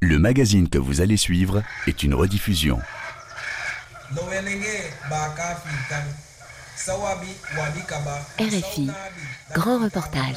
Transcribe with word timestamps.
Le 0.00 0.20
magazine 0.20 0.68
que 0.68 0.78
vous 0.78 1.00
allez 1.00 1.16
suivre 1.16 1.64
est 1.88 2.04
une 2.04 2.14
rediffusion. 2.14 2.78
RFI, 8.38 8.90
grand 9.52 9.82
reportage. 9.82 10.36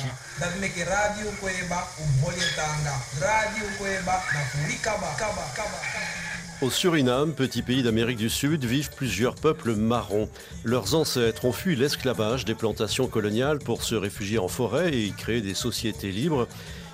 Au 6.62 6.72
Suriname, 6.72 7.34
petit 7.34 7.62
pays 7.62 7.84
d'Amérique 7.84 8.18
du 8.18 8.32
Sud, 8.32 8.66
vivent 8.66 8.90
plusieurs 8.96 9.36
peuples 9.36 9.76
marrons. 9.76 10.28
Leurs 10.64 10.96
ancêtres 10.96 11.46
ont 11.46 11.52
fui 11.52 11.76
l'esclavage 11.76 12.46
des 12.46 12.56
plantations 12.56 13.08
coloniales 13.08 13.60
pour 13.60 13.84
se 13.84 13.94
réfugier 13.94 14.40
en 14.40 14.48
forêt 14.48 14.92
et 14.92 15.06
y 15.06 15.12
créer 15.12 15.42
des 15.42 15.54
sociétés 15.54 16.12
libres. 16.12 16.48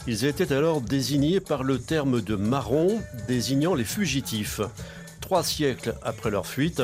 Ils 0.08 0.24
étaient 0.24 0.54
alors 0.54 0.80
désignés 0.80 1.42
par 1.42 1.64
le 1.64 1.80
terme 1.80 2.22
de 2.22 2.38
marron, 2.38 3.02
désignant 3.28 3.76
les 3.76 3.84
fugitifs. 3.84 4.62
Trois 5.20 5.44
siècles 5.44 5.96
après 6.02 6.32
leur 6.32 6.48
fuite, 6.48 6.82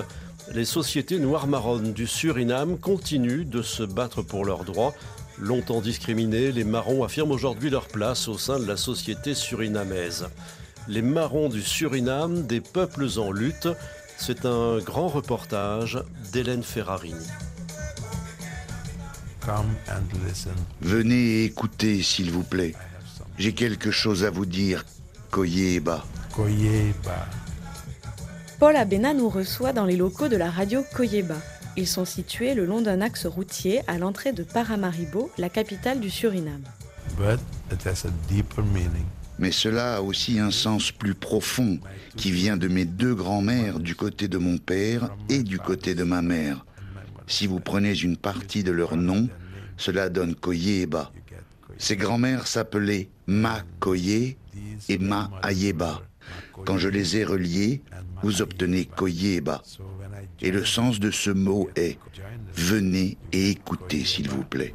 les 0.54 0.66
sociétés 0.66 1.20
noires 1.20 1.48
marronnes 1.48 1.94
du 1.94 2.06
Suriname 2.06 2.78
continuent 2.78 3.46
de 3.46 3.62
se 3.62 3.84
battre 3.84 4.22
pour 4.22 4.44
leurs 4.44 4.66
droits. 4.66 4.94
Longtemps 5.40 5.80
discriminés, 5.80 6.52
les 6.52 6.66
marrons 6.66 7.06
affirment 7.06 7.32
aujourd'hui 7.32 7.70
leur 7.70 7.88
place 7.88 8.28
au 8.28 8.38
sein 8.38 8.60
de 8.60 8.68
la 8.68 8.76
société 8.76 9.34
surinamaise. 9.34 10.28
Les 10.90 11.02
marrons 11.02 11.48
du 11.48 11.62
Suriname, 11.62 12.46
des 12.46 12.60
peuples 12.60 13.08
en 13.18 13.32
lutte, 13.32 13.70
c'est 14.18 14.46
un 14.46 14.80
grand 14.80 15.08
reportage 15.08 16.04
d'Hélène 16.34 16.62
Ferrarini. 16.62 17.26
Venez 20.82 21.46
écouter, 21.46 22.04
s'il 22.04 22.30
vous 22.30 22.44
plaît. 22.44 22.74
J'ai 23.38 23.54
quelque 23.54 23.92
chose 23.92 24.24
à 24.24 24.30
vous 24.30 24.46
dire, 24.46 24.86
Koyeba. 25.32 26.06
Koyeba. 26.32 27.28
Paul 28.60 28.76
Abena 28.76 29.14
nous 29.14 29.30
reçoit 29.30 29.74
dans 29.74 29.86
les 29.86 29.98
locaux 29.98 30.28
de 30.28 30.38
la 30.38 30.52
radio 30.52 30.84
Koyeba. 30.96 31.38
Ils 31.76 31.88
sont 31.88 32.06
situés 32.06 32.54
le 32.54 32.66
long 32.66 32.82
d'un 32.82 33.02
axe 33.02 33.26
routier 33.26 33.82
à 33.88 33.98
l'entrée 33.98 34.32
de 34.32 34.44
Paramaribo, 34.44 35.32
la 35.40 35.50
capitale 35.50 36.00
du 36.00 36.12
Suriname. 36.12 36.64
Mais 39.40 39.52
cela 39.52 39.96
a 39.96 40.02
aussi 40.02 40.40
un 40.40 40.52
sens 40.52 40.92
plus 40.92 41.16
profond 41.16 41.80
qui 42.16 42.32
vient 42.32 42.58
de 42.58 42.68
mes 42.68 42.86
deux 42.86 43.16
grands-mères 43.16 43.80
du 43.80 43.96
côté 43.96 44.28
de 44.28 44.38
mon 44.38 44.60
père 44.60 45.10
et 45.30 45.42
du 45.42 45.58
côté 45.58 45.96
de 45.96 46.04
ma 46.04 46.22
mère. 46.22 46.66
Si 47.26 47.48
vous 47.48 47.60
prenez 47.60 47.96
une 47.96 48.18
partie 48.18 48.64
de 48.64 48.72
leur 48.72 48.96
nom, 48.96 49.28
cela 49.78 50.10
donne 50.10 50.36
Koyeba. 50.36 51.12
Ces 51.80 51.98
grands-mères 51.98 52.46
s'appelaient 52.46 53.10
Ma 53.28 53.62
Koye 53.80 54.38
et 54.90 54.98
Ma 54.98 55.30
Ayeba. 55.42 56.02
Quand 56.66 56.78
je 56.78 56.90
les 56.90 57.18
ai 57.18 57.24
reliées, 57.24 57.82
vous 58.22 58.42
obtenez 58.42 58.86
Koyeba. 58.86 59.62
Et 60.42 60.52
le 60.52 60.66
sens 60.66 61.00
de 61.00 61.12
ce 61.12 61.30
mot 61.30 61.70
est 61.76 61.98
venez 62.56 63.18
et 63.32 63.52
écoutez, 63.52 64.06
s'il 64.06 64.30
vous 64.30 64.44
plaît. 64.44 64.74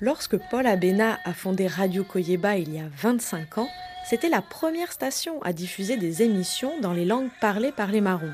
Lorsque 0.00 0.36
Paul 0.50 0.66
Abena 0.66 1.18
a 1.24 1.32
fondé 1.32 1.66
Radio 1.66 2.04
Koyeba 2.04 2.56
il 2.56 2.74
y 2.74 2.80
a 2.80 2.88
25 3.02 3.58
ans, 3.58 3.68
c'était 4.08 4.28
la 4.28 4.40
première 4.40 4.92
station 4.92 5.42
à 5.42 5.52
diffuser 5.52 5.96
des 5.96 6.22
émissions 6.22 6.80
dans 6.80 6.92
les 6.92 7.04
langues 7.04 7.30
parlées 7.40 7.72
par 7.72 7.90
les 7.90 8.00
marrons. 8.00 8.30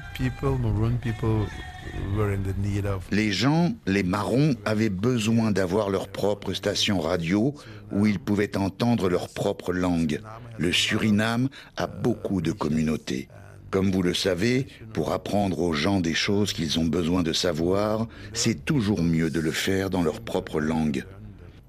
Les 3.11 3.33
gens, 3.33 3.73
les 3.87 4.03
marrons, 4.03 4.55
avaient 4.67 4.91
besoin 4.91 5.51
d'avoir 5.51 5.89
leur 5.89 6.09
propre 6.09 6.53
station 6.53 7.01
radio 7.01 7.55
où 7.91 8.07
ils 8.07 8.19
pouvaient 8.19 8.57
entendre 8.57 9.09
leur 9.09 9.29
propre 9.31 9.73
langue. 9.73 10.21
Le 10.59 10.73
Suriname 10.73 11.49
a 11.79 11.87
beaucoup 11.87 12.43
de 12.43 12.53
communautés. 12.53 13.29
Comme 13.71 13.91
vous 13.91 14.03
le 14.03 14.13
savez, 14.13 14.67
pour 14.93 15.13
apprendre 15.13 15.61
aux 15.61 15.73
gens 15.73 16.01
des 16.01 16.13
choses 16.13 16.53
qu'ils 16.53 16.79
ont 16.79 16.85
besoin 16.85 17.23
de 17.23 17.33
savoir, 17.33 18.07
c'est 18.35 18.67
toujours 18.67 19.03
mieux 19.03 19.31
de 19.31 19.41
le 19.41 19.53
faire 19.53 19.89
dans 19.89 20.03
leur 20.03 20.21
propre 20.21 20.61
langue. 20.61 21.07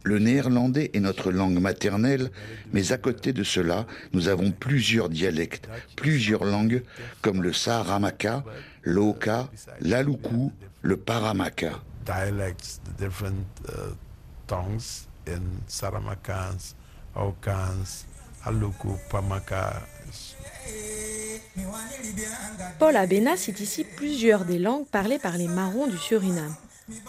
Le 0.03 0.19
néerlandais 0.19 0.91
est 0.93 0.99
notre 0.99 1.31
langue 1.31 1.59
maternelle, 1.59 2.29
mais 2.73 2.91
à 2.91 2.97
côté 2.97 3.31
de 3.31 3.43
cela, 3.43 3.85
nous 4.11 4.27
avons 4.27 4.51
plusieurs 4.51 5.09
dialectes, 5.09 5.69
plusieurs 5.95 6.43
langues, 6.43 6.83
comme 7.21 7.41
le 7.41 7.53
Saharamaka, 7.53 8.43
l'Oka, 8.83 9.49
l'Aluku, 9.79 10.51
le 10.81 10.97
Paramaka. 10.97 11.81
Paul 22.79 22.95
Abena 22.97 23.37
cite 23.37 23.59
ici 23.61 23.85
plusieurs 23.95 24.43
des 24.43 24.59
langues 24.59 24.85
parlées 24.87 25.19
par 25.19 25.37
les 25.37 25.47
marrons 25.47 25.87
du 25.87 25.97
Suriname. 25.97 26.55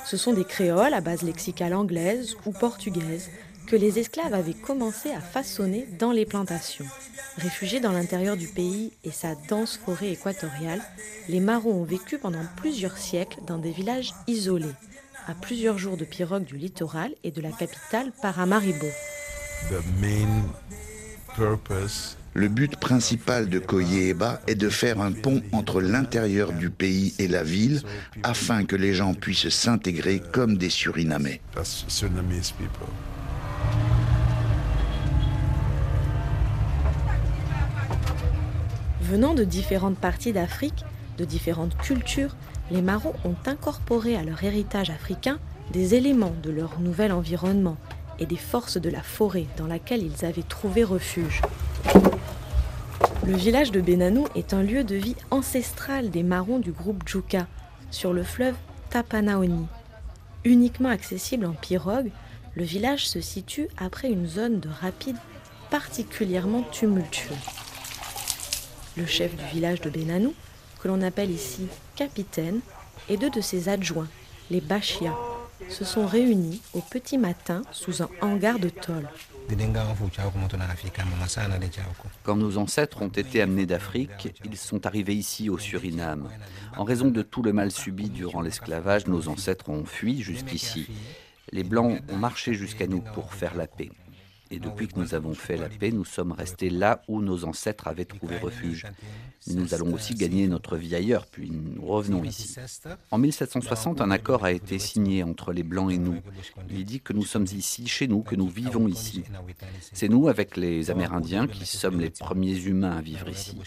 Ce 0.05 0.17
sont 0.17 0.33
des 0.33 0.45
créoles 0.45 0.95
à 0.95 1.01
base 1.01 1.23
lexicale 1.23 1.75
anglaise 1.75 2.37
ou 2.47 2.53
portugaise 2.53 3.31
que 3.67 3.77
les 3.77 3.99
esclaves 3.99 4.35
avaient 4.35 4.55
commencé 4.55 5.11
à 5.11 5.21
façonner 5.21 5.87
dans 5.99 6.13
les 6.13 6.27
plantations. 6.27 6.87
Réfugiés 7.39 7.81
dans 7.81 7.93
l'intérieur 7.93 8.37
du 8.37 8.47
pays 8.47 8.93
et 9.05 9.11
sa 9.11 9.35
dense 9.49 9.77
forêt 9.77 10.13
équatoriale, 10.13 10.83
les 11.29 11.41
marrons 11.41 11.81
ont 11.81 11.85
vécu 11.85 12.19
pendant 12.19 12.45
plusieurs 12.57 12.99
siècles 12.99 13.41
dans 13.47 13.59
des 13.59 13.73
villages 13.73 14.13
isolés, 14.27 14.75
à 15.27 15.35
plusieurs 15.35 15.79
jours 15.79 15.97
de 15.97 16.05
pirogue 16.05 16.45
du 16.45 16.57
littoral 16.57 17.13
et 17.25 17.31
de 17.31 17.41
la 17.41 17.51
capitale 17.51 18.13
Paramaribo. 18.23 18.87
Le 22.37 22.49
but 22.49 22.75
principal 22.75 23.49
de 23.49 23.61
Koyeba 23.61 24.41
est 24.49 24.57
de 24.57 24.69
faire 24.69 25.01
un 25.01 25.13
pont 25.13 25.41
entre 25.53 25.81
l'intérieur 25.81 26.53
du 26.53 26.69
pays 26.69 27.15
et 27.21 27.29
la 27.29 27.45
ville 27.45 27.83
afin 28.25 28.65
que 28.65 28.75
les 28.75 28.93
gens 28.93 29.15
puissent 29.15 29.51
s'intégrer 29.51 30.21
comme 30.33 30.59
des 30.59 30.69
Surinamais. 30.69 31.41
Venant 39.01 39.35
de 39.35 39.45
différentes 39.45 39.99
parties 39.99 40.33
d'Afrique, 40.33 40.85
de 41.19 41.25
différentes 41.25 41.77
cultures, 41.77 42.35
les 42.73 42.83
marrons 42.83 43.15
ont 43.25 43.37
incorporé 43.47 44.17
à 44.17 44.25
leur 44.25 44.43
héritage 44.43 44.91
africain 44.91 45.39
des 45.73 45.95
éléments 45.95 46.35
de 46.43 46.51
leur 46.51 46.81
nouvel 46.81 47.13
environnement 47.13 47.77
et 48.19 48.27
des 48.27 48.37
forces 48.37 48.77
de 48.77 48.91
la 48.91 49.03
forêt 49.03 49.47
dans 49.57 49.69
laquelle 49.69 50.03
ils 50.03 50.25
avaient 50.25 50.43
trouvé 50.43 50.83
refuge. 50.83 51.41
Le 53.27 53.37
village 53.37 53.73
de 53.73 53.81
Benanou 53.81 54.27
est 54.35 54.53
un 54.53 54.63
lieu 54.63 54.85
de 54.85 54.97
vie 54.97 55.17
ancestral 55.31 56.11
des 56.11 56.23
marrons 56.23 56.59
du 56.59 56.73
groupe 56.73 57.09
Djuka, 57.09 57.47
sur 57.91 58.13
le 58.13 58.23
fleuve 58.23 58.55
Tapanaoni. 58.91 59.67
Uniquement 60.45 60.91
accessible 60.91 61.47
en 61.47 61.53
pirogue, 61.53 62.11
le 62.55 62.65
village 62.65 63.09
se 63.09 63.23
situe 63.23 63.69
après 63.79 64.11
une 64.11 64.27
zone 64.27 64.61
de 64.61 64.69
rapide 64.69 65.17
particulièrement 65.71 66.65
tumultueux. 66.71 67.35
Le 68.99 69.07
chef 69.07 69.35
du 69.35 69.45
village 69.47 69.81
de 69.81 69.89
Benanou, 69.89 70.35
que 70.83 70.89
l'on 70.89 71.01
appelle 71.01 71.31
ici 71.31 71.67
capitaine, 71.97 72.61
et 73.09 73.17
deux 73.17 73.31
de 73.31 73.41
ses 73.41 73.71
adjoints, 73.71 74.09
les 74.51 74.61
Bachia, 74.61 75.15
se 75.71 75.87
sont 75.87 76.07
réunis 76.07 76.61
au 76.75 76.81
petit 76.81 77.17
matin 77.17 77.63
sous 77.73 78.03
un 78.03 78.09
hangar 78.21 78.59
de 78.59 78.69
tôle. 78.69 79.09
Quand 82.23 82.37
nos 82.37 82.59
ancêtres 82.59 83.03
ont 83.03 83.09
été 83.09 83.43
amenés 83.43 83.67
d'Afrique, 83.67 84.41
ils 84.45 84.57
sont 84.57 84.87
arrivés 84.87 85.15
ici 85.15 85.51
au 85.51 85.59
Suriname. 85.59 86.31
En 86.77 86.85
raison 86.85 87.09
de 87.09 87.23
tout 87.23 87.43
le 87.43 87.53
mal 87.53 87.71
subi 87.71 88.09
durant 88.09 88.41
l'esclavage, 88.41 89.07
nos 89.07 89.29
ancêtres 89.29 89.69
ont 89.69 89.85
fui 89.85 90.23
jusqu'ici. 90.23 90.89
Les 91.53 91.65
Blancs 91.65 92.01
ont 92.09 92.17
marché 92.17 92.55
jusqu'à 92.55 92.87
nous 92.87 93.01
pour 93.01 93.35
faire 93.35 93.55
la 93.55 93.67
paix. 93.67 93.91
Et 94.55 94.61
depuis 94.61 94.87
que 94.87 95.01
nous 95.01 95.17
avons 95.17 95.35
fait 95.35 95.57
la 95.57 95.69
paix, 95.69 95.91
nous 95.91 96.05
sommes 96.05 96.31
restés 96.31 96.71
là 96.71 97.03
où 97.09 97.21
nos 97.21 97.45
ancêtres 97.45 97.89
avaient 97.89 98.05
trouvé 98.05 98.39
refuge. 98.39 98.87
nous 99.49 99.75
allons 99.75 99.93
aussi 99.93 100.15
gagner 100.15 100.47
notre 100.47 100.77
vie 100.77 100.95
ailleurs, 100.95 101.27
puis 101.27 101.51
nous 101.51 101.85
revenons 101.85 102.23
ici. 102.23 102.55
En 103.11 103.19
1760, 103.19 104.01
un 104.01 104.13
accord 104.13 104.45
a 104.45 104.53
été 104.53 104.79
signé 104.79 105.25
entre 105.25 105.53
les 105.53 105.65
Blancs 105.65 105.91
et 105.91 105.99
nous. 105.99 106.21
Il 106.71 106.85
dit 106.85 107.01
que 107.01 107.13
nous 107.13 107.25
sommes 107.25 107.47
ici, 107.53 107.89
chez 107.89 108.07
nous, 108.07 108.23
que 108.23 108.37
nous 108.37 108.47
vivons 108.47 108.87
ici. 108.87 109.25
C'est 109.93 110.09
nous, 110.09 110.29
avec 110.29 110.57
les 110.57 110.89
Amérindiens, 110.89 111.49
qui 111.49 111.67
sommes 111.67 111.99
les 111.99 112.11
premiers 112.11 112.57
humains 112.57 112.97
à 112.97 113.01
vivre 113.01 113.29
ici. 113.29 113.59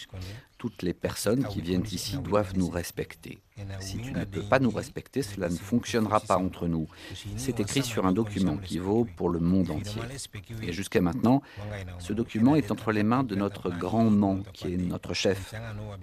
Toutes 0.58 0.82
les 0.82 0.92
personnes 0.92 1.46
qui 1.46 1.60
viennent 1.60 1.86
ici 1.90 2.16
doivent 2.18 2.56
nous 2.56 2.68
respecter. 2.68 3.38
Si 3.78 3.98
tu 3.98 4.12
ne 4.12 4.24
peux 4.24 4.42
pas 4.42 4.58
nous 4.58 4.70
respecter, 4.70 5.22
cela 5.22 5.48
ne 5.48 5.56
fonctionnera 5.56 6.18
pas 6.18 6.36
entre 6.36 6.66
nous. 6.66 6.88
C'est 7.36 7.60
écrit 7.60 7.84
sur 7.84 8.06
un 8.06 8.12
document 8.12 8.56
qui 8.56 8.78
vaut 8.78 9.06
pour 9.16 9.30
le 9.30 9.38
monde 9.38 9.70
entier. 9.70 10.02
Et 10.62 10.72
jusqu'à 10.72 11.00
maintenant, 11.00 11.42
ce 12.00 12.12
document 12.12 12.56
est 12.56 12.72
entre 12.72 12.90
les 12.90 13.04
mains 13.04 13.22
de 13.22 13.36
notre 13.36 13.70
grand 13.70 14.10
nom, 14.10 14.42
qui 14.52 14.74
est 14.74 14.76
notre 14.76 15.14
chef. 15.14 15.54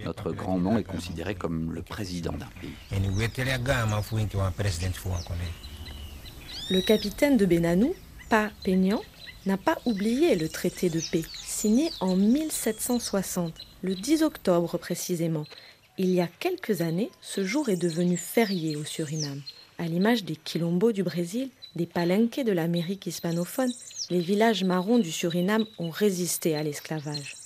Notre 0.04 0.32
grand 0.32 0.58
nom 0.58 0.78
est 0.78 0.84
considéré 0.84 1.34
comme 1.34 1.72
le 1.72 1.82
président 1.82 2.32
d'un 2.32 2.48
pays. 2.60 2.72
Le 6.70 6.80
capitaine 6.80 7.36
de 7.36 7.46
Benanou, 7.46 7.94
Pa 8.28 8.50
Peignan, 8.64 9.00
n'a 9.46 9.56
pas 9.56 9.78
oublié 9.84 10.34
le 10.34 10.48
traité 10.48 10.90
de 10.90 11.00
paix, 11.00 11.22
signé 11.44 11.90
en 12.00 12.16
1760, 12.16 13.54
le 13.82 13.94
10 13.94 14.22
octobre 14.22 14.76
précisément. 14.76 15.44
Il 15.98 16.10
y 16.10 16.20
a 16.20 16.28
quelques 16.40 16.82
années, 16.82 17.10
ce 17.22 17.44
jour 17.44 17.68
est 17.68 17.76
devenu 17.76 18.16
férié 18.16 18.76
au 18.76 18.84
Suriname. 18.84 19.40
À 19.78 19.84
l'image 19.86 20.24
des 20.24 20.36
quilombos 20.36 20.92
du 20.92 21.02
Brésil, 21.02 21.50
des 21.76 21.86
palenques 21.86 22.40
de 22.40 22.52
l'Amérique 22.52 23.06
hispanophone, 23.06 23.72
les 24.10 24.20
villages 24.20 24.64
marrons 24.64 24.98
du 24.98 25.12
Suriname 25.12 25.66
ont 25.78 25.90
résisté 25.90 26.56
à 26.56 26.62
l'esclavage. 26.62 27.36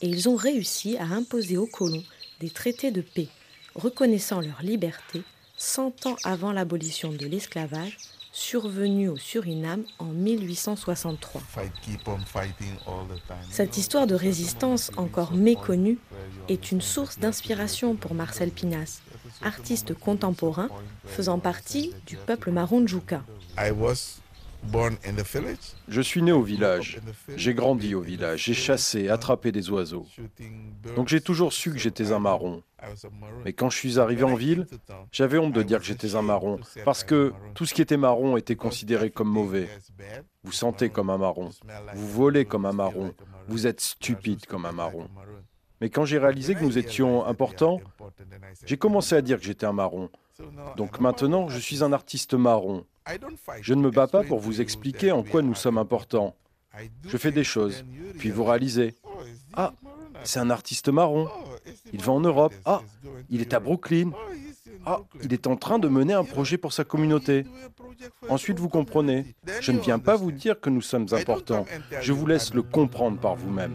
Et 0.00 0.08
ils 0.08 0.28
ont 0.28 0.36
réussi 0.36 0.96
à 0.96 1.04
imposer 1.04 1.56
aux 1.56 1.66
colons 1.66 2.04
des 2.40 2.50
traités 2.50 2.90
de 2.90 3.02
paix, 3.02 3.28
reconnaissant 3.74 4.40
leur 4.40 4.62
liberté 4.62 5.22
100 5.58 6.06
ans 6.06 6.16
avant 6.24 6.52
l'abolition 6.52 7.12
de 7.12 7.26
l'esclavage 7.26 7.98
survenu 8.32 9.08
au 9.08 9.16
Suriname 9.16 9.84
en 9.98 10.06
1863. 10.06 11.42
Cette 13.50 13.76
histoire 13.76 14.06
de 14.06 14.14
résistance 14.14 14.90
encore 14.96 15.32
méconnue 15.32 15.98
est 16.48 16.72
une 16.72 16.80
source 16.80 17.18
d'inspiration 17.18 17.94
pour 17.96 18.14
Marcel 18.14 18.50
Pinas, 18.50 19.02
artiste 19.42 19.94
contemporain 19.94 20.68
faisant 21.06 21.38
partie 21.38 21.92
du 22.06 22.16
peuple 22.16 22.50
marron. 22.50 22.84
Je 25.88 26.00
suis 26.00 26.22
né 26.22 26.32
au 26.32 26.42
village, 26.42 27.00
j'ai 27.36 27.54
grandi 27.54 27.94
au 27.94 28.00
village, 28.00 28.44
j'ai 28.44 28.54
chassé, 28.54 29.08
attrapé 29.08 29.52
des 29.52 29.70
oiseaux. 29.70 30.06
Donc 30.96 31.08
j'ai 31.08 31.20
toujours 31.20 31.52
su 31.52 31.70
que 31.72 31.78
j'étais 31.78 32.12
un 32.12 32.18
marron. 32.18 32.62
Mais 33.44 33.52
quand 33.52 33.70
je 33.70 33.76
suis 33.76 33.98
arrivé 33.98 34.22
en 34.22 34.34
ville, 34.34 34.66
j'avais 35.12 35.38
honte 35.38 35.52
de 35.52 35.62
dire 35.62 35.78
que 35.78 35.84
j'étais 35.84 36.14
un 36.14 36.22
marron, 36.22 36.60
parce 36.84 37.04
que 37.04 37.32
tout 37.54 37.66
ce 37.66 37.74
qui 37.74 37.82
était 37.82 37.96
marron 37.96 38.36
était 38.36 38.56
considéré 38.56 39.10
comme 39.10 39.28
mauvais. 39.28 39.68
Vous 40.44 40.52
sentez 40.52 40.88
comme 40.88 41.10
un 41.10 41.18
marron, 41.18 41.50
vous 41.94 42.08
volez 42.08 42.44
comme 42.44 42.66
un 42.66 42.72
marron, 42.72 43.14
vous 43.48 43.66
êtes 43.66 43.80
stupide 43.80 44.46
comme 44.46 44.66
un 44.66 44.72
marron. 44.72 45.08
Mais 45.80 45.88
quand 45.88 46.04
j'ai 46.04 46.18
réalisé 46.18 46.54
que 46.54 46.62
nous 46.62 46.76
étions 46.76 47.24
importants, 47.26 47.80
j'ai 48.66 48.76
commencé 48.76 49.14
à 49.14 49.22
dire 49.22 49.38
que 49.38 49.44
j'étais 49.44 49.66
un 49.66 49.72
marron. 49.72 50.10
Donc 50.76 51.00
maintenant, 51.00 51.48
je 51.48 51.58
suis 51.58 51.82
un 51.82 51.92
artiste 51.92 52.34
marron. 52.34 52.84
Je 53.62 53.74
ne 53.74 53.82
me 53.82 53.90
bats 53.90 54.06
pas 54.06 54.22
pour 54.22 54.38
vous 54.38 54.60
expliquer 54.60 55.12
en 55.12 55.22
quoi 55.22 55.42
nous 55.42 55.54
sommes 55.54 55.78
importants. 55.78 56.34
Je 57.06 57.16
fais 57.16 57.32
des 57.32 57.44
choses, 57.44 57.84
puis 58.18 58.30
vous 58.30 58.44
réalisez. 58.44 58.94
Ah, 59.54 59.72
c'est 60.22 60.38
un 60.38 60.50
artiste 60.50 60.88
marron. 60.88 61.28
Il 61.92 62.02
va 62.02 62.12
en 62.12 62.20
Europe. 62.20 62.54
Ah, 62.64 62.82
il 63.28 63.40
est 63.40 63.54
à 63.54 63.60
Brooklyn. 63.60 64.12
Ah, 64.86 65.00
il 65.22 65.32
est 65.32 65.46
en 65.46 65.56
train 65.56 65.78
de 65.78 65.88
mener 65.88 66.14
un 66.14 66.24
projet 66.24 66.56
pour 66.56 66.72
sa 66.72 66.84
communauté. 66.84 67.44
Ensuite, 68.28 68.58
vous 68.58 68.68
comprenez. 68.68 69.34
Je 69.60 69.72
ne 69.72 69.78
viens 69.78 69.98
pas 69.98 70.16
vous 70.16 70.32
dire 70.32 70.58
que 70.58 70.70
nous 70.70 70.80
sommes 70.80 71.06
importants. 71.12 71.66
Je 72.00 72.12
vous 72.12 72.26
laisse 72.26 72.54
le 72.54 72.62
comprendre 72.62 73.18
par 73.18 73.34
vous-même. 73.36 73.74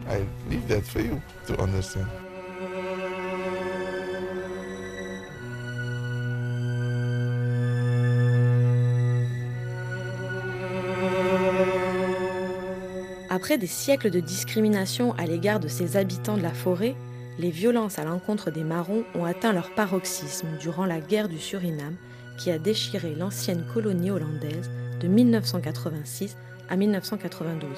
Après 13.36 13.58
des 13.58 13.66
siècles 13.66 14.08
de 14.08 14.18
discrimination 14.18 15.12
à 15.18 15.26
l'égard 15.26 15.60
de 15.60 15.68
ces 15.68 15.98
habitants 15.98 16.38
de 16.38 16.42
la 16.42 16.54
forêt, 16.54 16.96
les 17.38 17.50
violences 17.50 17.98
à 17.98 18.04
l'encontre 18.04 18.50
des 18.50 18.64
Marrons 18.64 19.04
ont 19.14 19.26
atteint 19.26 19.52
leur 19.52 19.74
paroxysme 19.74 20.48
durant 20.58 20.86
la 20.86 21.00
guerre 21.00 21.28
du 21.28 21.38
Suriname 21.38 21.96
qui 22.38 22.50
a 22.50 22.58
déchiré 22.58 23.14
l'ancienne 23.14 23.62
colonie 23.74 24.10
hollandaise 24.10 24.70
de 25.02 25.08
1986 25.08 26.34
à 26.70 26.76
1992. 26.76 27.68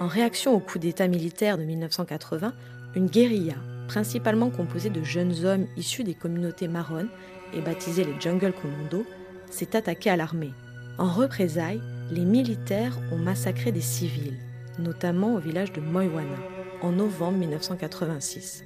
En 0.00 0.06
réaction 0.06 0.54
au 0.54 0.60
coup 0.60 0.78
d'État 0.78 1.08
militaire 1.08 1.56
de 1.56 1.64
1980, 1.64 2.52
une 2.94 3.06
guérilla, 3.06 3.56
principalement 3.88 4.50
composée 4.50 4.90
de 4.90 5.02
jeunes 5.02 5.46
hommes 5.46 5.66
issus 5.78 6.04
des 6.04 6.12
communautés 6.12 6.68
marronnes 6.68 7.08
et 7.54 7.62
baptisés 7.62 8.04
les 8.04 8.20
Jungle 8.20 8.52
Commando, 8.52 9.06
s'est 9.48 9.74
attaquée 9.74 10.10
à 10.10 10.16
l'armée. 10.16 10.52
En 10.98 11.10
représailles, 11.10 11.80
les 12.10 12.26
militaires 12.26 12.98
ont 13.12 13.18
massacré 13.18 13.72
des 13.72 13.80
civils 13.80 14.36
notamment 14.80 15.34
au 15.34 15.38
village 15.38 15.72
de 15.72 15.80
Moiwana, 15.80 16.36
en 16.80 16.92
novembre 16.92 17.38
1986. 17.38 18.64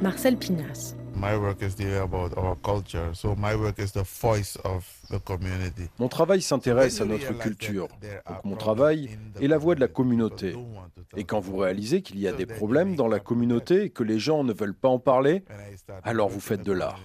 Marcel 0.00 0.36
Pinas. 0.36 0.94
Mon 5.98 6.08
travail 6.08 6.40
s'intéresse 6.40 7.00
à 7.00 7.04
notre 7.04 7.38
culture. 7.38 7.88
Donc 8.26 8.44
mon 8.44 8.56
travail 8.56 9.10
est 9.40 9.48
la 9.48 9.58
voix 9.58 9.74
de 9.74 9.80
la 9.80 9.88
communauté. 9.88 10.54
Et 11.16 11.24
quand 11.24 11.40
vous 11.40 11.58
réalisez 11.58 12.00
qu'il 12.00 12.18
y 12.18 12.28
a 12.28 12.32
des 12.32 12.46
problèmes 12.46 12.96
dans 12.96 13.08
la 13.08 13.20
communauté 13.20 13.84
et 13.84 13.90
que 13.90 14.02
les 14.02 14.18
gens 14.18 14.44
ne 14.44 14.54
veulent 14.54 14.74
pas 14.74 14.88
en 14.88 14.98
parler, 14.98 15.44
alors 16.04 16.30
vous 16.30 16.40
faites 16.40 16.62
de 16.62 16.72
l'art. 16.72 17.00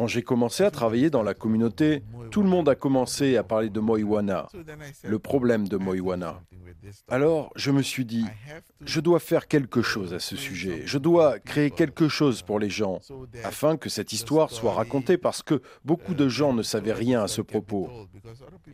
Quand 0.00 0.06
j'ai 0.06 0.22
commencé 0.22 0.64
à 0.64 0.70
travailler 0.70 1.10
dans 1.10 1.22
la 1.22 1.34
communauté, 1.34 2.02
tout 2.30 2.40
le 2.40 2.48
monde 2.48 2.70
a 2.70 2.74
commencé 2.74 3.36
à 3.36 3.42
parler 3.42 3.68
de 3.68 3.80
Moiwana, 3.80 4.48
le 5.04 5.18
problème 5.18 5.68
de 5.68 5.76
Moiwana. 5.76 6.40
Alors, 7.08 7.52
je 7.56 7.70
me 7.70 7.82
suis 7.82 8.06
dit, 8.06 8.24
je 8.80 9.00
dois 9.00 9.20
faire 9.20 9.46
quelque 9.46 9.82
chose 9.82 10.14
à 10.14 10.18
ce 10.18 10.36
sujet, 10.36 10.82
je 10.86 10.96
dois 10.96 11.38
créer 11.38 11.70
quelque 11.70 12.08
chose 12.08 12.40
pour 12.40 12.58
les 12.58 12.70
gens, 12.70 13.00
afin 13.44 13.76
que 13.76 13.90
cette 13.90 14.14
histoire 14.14 14.50
soit 14.50 14.72
racontée 14.72 15.18
parce 15.18 15.42
que 15.42 15.60
beaucoup 15.84 16.14
de 16.14 16.28
gens 16.28 16.54
ne 16.54 16.62
savaient 16.62 16.94
rien 16.94 17.22
à 17.22 17.28
ce 17.28 17.42
propos. 17.42 17.90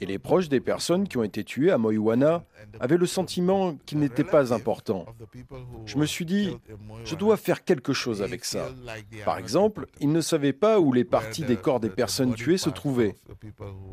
Et 0.01 0.07
les 0.07 0.21
proches 0.21 0.49
des 0.49 0.61
personnes 0.61 1.09
qui 1.09 1.17
ont 1.17 1.25
été 1.25 1.43
tuées 1.43 1.73
à 1.73 1.79
Moiwana 1.79 2.45
avaient 2.79 2.99
le 2.99 3.07
sentiment 3.07 3.77
qu'il 3.87 3.99
n'était 3.99 4.23
pas 4.23 4.53
important. 4.53 5.07
Je 5.87 5.99
me 5.99 6.07
suis 6.07 6.25
dit, 6.25 6.57
je 7.05 7.17
dois 7.17 7.37
faire 7.37 7.65
quelque 7.65 7.93
chose 7.93 8.23
avec 8.23 8.45
ça. 8.45 8.69
Par 9.25 9.39
exemple, 9.39 9.87
ils 10.01 10.13
ne 10.13 10.21
savaient 10.21 10.53
pas 10.53 10.79
où 10.79 10.93
les 10.93 11.05
parties 11.21 11.45
des 11.45 11.57
corps 11.57 11.81
des 11.81 11.89
personnes 11.89 12.35
tuées 12.35 12.59
se 12.59 12.69
trouvaient. 12.69 13.15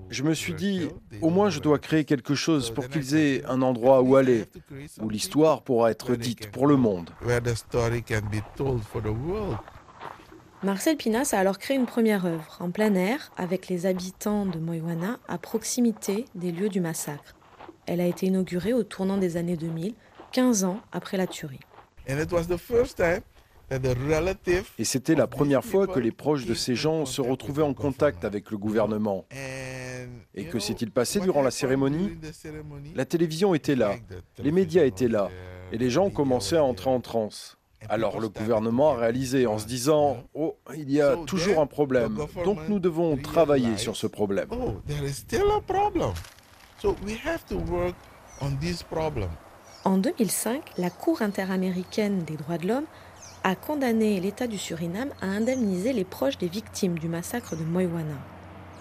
Je 0.09 0.23
me 0.23 0.33
suis 0.33 0.53
dit, 0.53 0.89
au 1.21 1.29
moins 1.29 1.49
je 1.49 1.59
dois 1.59 1.79
créer 1.79 2.03
quelque 2.03 2.35
chose 2.35 2.69
pour 2.71 2.89
qu'ils 2.89 3.15
aient 3.15 3.45
un 3.45 3.61
endroit 3.61 4.01
où 4.01 4.17
aller, 4.17 4.45
où 5.01 5.09
l'histoire 5.09 5.61
pourra 5.61 5.91
être 5.91 6.15
dite 6.15 6.51
pour 6.51 6.67
le 6.67 6.75
monde. 6.75 7.11
Marcel 10.63 10.97
Pinas 10.97 11.31
a 11.33 11.39
alors 11.39 11.59
créé 11.59 11.77
une 11.77 11.85
première 11.85 12.25
œuvre 12.25 12.57
en 12.59 12.71
plein 12.71 12.93
air 12.95 13.31
avec 13.37 13.67
les 13.67 13.85
habitants 13.85 14.45
de 14.45 14.59
Moiwana 14.59 15.19
à 15.27 15.37
proximité 15.37 16.25
des 16.35 16.51
lieux 16.51 16.69
du 16.69 16.81
massacre. 16.81 17.35
Elle 17.85 18.01
a 18.01 18.05
été 18.05 18.27
inaugurée 18.27 18.73
au 18.73 18.83
tournant 18.83 19.17
des 19.17 19.37
années 19.37 19.57
2000, 19.57 19.93
15 20.31 20.63
ans 20.65 20.79
après 20.91 21.17
la 21.17 21.27
tuerie. 21.27 21.59
Et 24.77 24.83
c'était 24.83 25.15
la 25.15 25.27
première 25.27 25.63
fois 25.63 25.87
que 25.87 25.99
les 25.99 26.11
proches 26.11 26.45
de 26.45 26.53
ces 26.53 26.75
gens 26.75 27.05
se 27.05 27.21
retrouvaient 27.21 27.63
en 27.63 27.73
contact 27.73 28.25
avec 28.25 28.51
le 28.51 28.57
gouvernement. 28.57 29.25
Et 30.35 30.45
que 30.45 30.59
s'est-il 30.59 30.91
passé 30.91 31.19
durant 31.19 31.41
la 31.41 31.51
cérémonie 31.51 32.11
La 32.95 33.05
télévision 33.05 33.53
était 33.53 33.75
là, 33.75 33.95
les 34.39 34.51
médias 34.51 34.85
étaient 34.85 35.07
là, 35.07 35.29
et 35.71 35.77
les 35.77 35.89
gens 35.89 36.09
commençaient 36.09 36.57
à 36.57 36.63
entrer 36.63 36.89
en 36.89 37.01
transe. 37.01 37.57
Alors 37.89 38.19
le 38.19 38.29
gouvernement 38.29 38.91
a 38.91 38.95
réalisé 38.95 39.45
en 39.45 39.59
se 39.59 39.65
disant, 39.65 40.23
oh, 40.33 40.55
il 40.75 40.89
y 40.91 41.01
a 41.01 41.17
toujours 41.25 41.59
un 41.59 41.67
problème, 41.67 42.17
donc 42.45 42.59
nous 42.69 42.79
devons 42.79 43.17
travailler 43.17 43.77
sur 43.77 43.95
ce 43.95 44.07
problème. 44.07 44.49
En 49.85 49.97
2005, 49.97 50.61
la 50.77 50.89
Cour 50.89 51.21
interaméricaine 51.21 52.23
des 52.23 52.37
droits 52.37 52.57
de 52.57 52.67
l'homme 52.67 52.85
a 53.43 53.55
condamné 53.55 54.21
l'État 54.21 54.47
du 54.47 54.57
Suriname 54.57 55.11
à 55.21 55.25
indemniser 55.25 55.91
les 55.91 56.05
proches 56.05 56.37
des 56.37 56.47
victimes 56.47 56.97
du 56.97 57.09
massacre 57.09 57.57
de 57.57 57.63
Moiwana. 57.63 58.15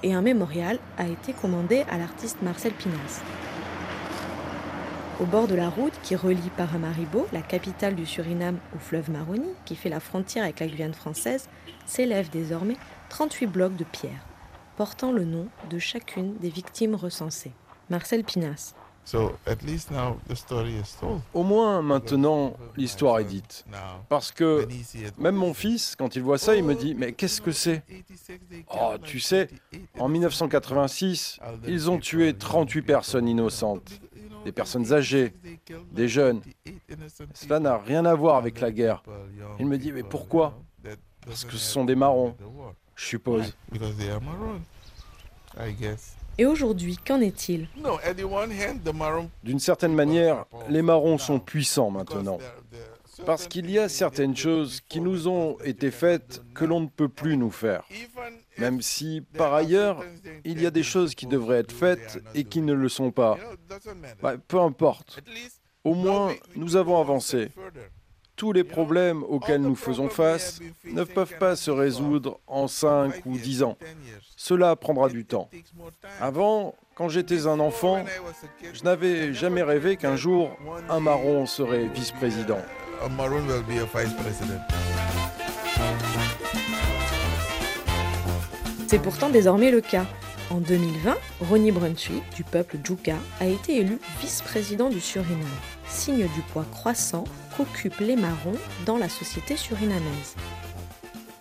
Et 0.05 0.15
un 0.15 0.23
mémorial 0.23 0.79
a 0.99 1.09
été 1.09 1.33
commandé 1.33 1.85
à 1.91 1.99
l'artiste 1.99 2.43
Marcel 2.43 2.73
Pinas. 2.73 3.23
Au 5.21 5.25
bord 5.25 5.49
de 5.49 5.57
la 5.57 5.69
route 5.69 5.93
qui 6.05 6.15
relie 6.15 6.51
Paramaribo, 6.57 7.27
la 7.33 7.43
capitale 7.43 7.97
du 7.97 8.07
Suriname, 8.07 8.59
au 8.75 8.79
fleuve 8.79 9.11
Maroni, 9.11 9.51
qui 9.65 9.75
fait 9.75 9.89
la 9.89 10.01
frontière 10.01 10.45
avec 10.45 10.61
la 10.61 10.69
Guyane 10.69 10.95
française, 10.95 11.49
s'élèvent 11.85 12.31
désormais 12.31 12.77
38 13.09 13.47
blocs 13.47 13.77
de 13.77 13.85
pierre, 13.85 14.25
portant 14.77 15.11
le 15.11 15.25
nom 15.25 15.49
de 15.71 15.79
chacune 15.81 16.37
des 16.39 16.51
victimes 16.51 16.95
recensées. 16.95 17.53
Marcel 17.91 18.23
Pinas. 18.23 18.75
Au 21.35 21.43
moins 21.43 21.83
maintenant, 21.83 22.57
l'histoire 22.77 23.19
est 23.19 23.25
dite. 23.25 23.65
Parce 24.09 24.31
que 24.33 24.67
même 25.19 25.35
mon 25.35 25.55
fils, 25.55 25.97
quand 25.97 26.17
il 26.17 26.23
voit 26.23 26.39
ça, 26.39 26.55
il 26.57 26.65
me 26.65 26.75
dit, 26.75 26.95
mais 26.95 27.13
qu'est-ce 27.13 27.41
que 27.41 27.53
c'est? 27.53 27.83
Oh, 28.73 28.95
tu 29.03 29.21
sais, 29.21 29.49
en 29.99 30.09
1986, 30.09 31.41
ils 31.67 31.91
ont 31.91 31.99
tué 31.99 32.35
38 32.35 32.83
personnes 32.83 33.29
innocentes, 33.29 34.01
des 34.45 34.53
personnes 34.53 34.93
âgées, 34.93 35.35
des 35.93 36.09
jeunes. 36.09 36.41
Cela 37.35 37.61
n'a 37.61 37.79
rien 37.79 38.05
à 38.05 38.15
voir 38.15 38.37
avec 38.37 38.61
la 38.61 38.71
guerre. 38.71 39.03
Il 39.59 39.67
me 39.67 39.79
dit, 39.79 39.93
mais 39.93 40.05
pourquoi? 40.05 40.59
Parce 41.27 41.45
que 41.45 41.53
ce 41.53 41.73
sont 41.73 41.85
des 41.85 41.95
marrons, 41.95 42.35
je 42.97 43.07
suppose. 43.07 43.55
Et 46.39 46.47
aujourd'hui, 46.47 46.97
qu'en 46.97 47.21
est-il? 47.21 47.69
D'une 49.45 49.59
certaine 49.59 49.95
manière, 49.95 50.47
les 50.69 50.83
marrons 50.83 51.19
sont 51.19 51.39
puissants 51.39 51.91
maintenant. 51.91 52.39
Parce 53.27 53.47
qu'il 53.47 53.71
y 53.71 53.79
a 53.79 53.89
certaines 53.89 54.37
choses 54.37 54.81
qui 54.89 55.01
nous 55.01 55.29
ont 55.29 55.59
été 55.65 55.91
faites 55.91 56.43
que 56.55 56.65
l'on 56.65 56.81
ne 56.81 56.89
peut 56.89 57.09
plus 57.09 57.37
nous 57.37 57.51
faire. 57.51 57.85
Même 58.59 58.81
si, 58.83 59.23
par 59.37 59.55
ailleurs, 59.55 60.03
il 60.45 60.61
y 60.61 60.67
a 60.67 60.71
des 60.71 60.83
choses 60.83 61.15
qui 61.15 61.27
devraient 61.27 61.59
être 61.59 61.73
faites 61.73 62.23
et 62.35 62.45
qui 62.45 62.63
ne 62.63 62.73
le 62.73 62.89
sont 62.89 63.11
pas. 63.11 63.39
Bah, 64.23 64.35
peu 64.49 64.61
importe. 64.61 65.21
Au 65.85 65.95
moins, 65.95 66.33
nous 66.57 66.77
avons 66.77 67.01
avancé. 67.01 67.51
Tous 68.43 68.53
les 68.53 68.65
problèmes 68.65 69.23
auxquels 69.23 69.61
nous 69.61 69.77
faisons 69.77 70.09
face 70.09 70.59
ne 70.85 71.05
peuvent 71.05 71.39
pas 71.39 71.55
se 71.55 71.71
résoudre 71.71 72.41
en 72.49 72.67
5 72.67 73.25
ou 73.25 73.39
10 73.39 73.63
ans. 73.63 73.77
Cela 74.37 74.75
prendra 74.75 75.09
du 75.09 75.25
temps. 75.25 75.49
Avant, 76.21 76.75
quand 76.97 77.09
j'étais 77.09 77.47
un 77.47 77.61
enfant, 77.61 78.05
je 78.73 78.83
n'avais 78.83 79.33
jamais 79.33 79.63
rêvé 79.63 79.97
qu'un 79.97 80.17
jour, 80.17 80.51
un 80.89 80.99
marron 80.99 81.47
serait 81.47 81.87
vice-président. 81.87 82.59
C'est 88.89 89.03
pourtant 89.03 89.31
désormais 89.31 89.71
le 89.71 89.81
cas. 89.81 90.07
En 90.51 90.59
2020, 90.59 91.15
Ronnie 91.49 91.71
Brunswick, 91.71 92.25
du 92.35 92.43
peuple 92.43 92.79
Djuka, 92.83 93.19
a 93.39 93.47
été 93.47 93.77
élu 93.77 94.01
vice-président 94.21 94.91
du 94.91 95.01
Suriname, 95.01 95.47
signe 95.87 96.27
du 96.35 96.41
poids 96.53 96.67
croissant 96.73 97.23
qu'occupent 97.57 98.01
les 98.01 98.17
marrons 98.17 98.57
dans 98.87 98.99
la 98.99 99.09
société 99.09 99.57
surinamaise. 99.57 100.35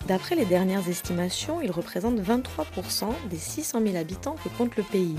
D'après 0.08 0.36
les 0.36 0.46
dernières 0.46 0.90
estimations, 0.90 1.62
ils 1.62 1.72
représentent 1.72 2.20
23% 2.20 3.06
des 3.30 3.38
600 3.38 3.82
000 3.84 3.96
habitants 3.96 4.36
que 4.44 4.50
compte 4.50 4.76
le 4.76 4.84
pays, 4.84 5.16